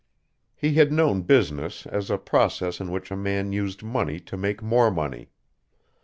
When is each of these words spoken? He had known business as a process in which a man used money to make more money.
He 0.55 0.73
had 0.73 0.91
known 0.91 1.21
business 1.21 1.85
as 1.85 2.09
a 2.09 2.17
process 2.17 2.79
in 2.81 2.89
which 2.89 3.11
a 3.11 3.15
man 3.15 3.51
used 3.51 3.83
money 3.83 4.19
to 4.21 4.35
make 4.35 4.63
more 4.63 4.89
money. 4.89 5.29